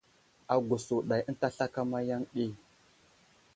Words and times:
Agùs 0.53 0.83
wùdày 0.93 1.21
ənta 1.29 1.47
slakama 1.55 1.99
yaŋ 2.09 2.21
ɗi. 2.33 2.45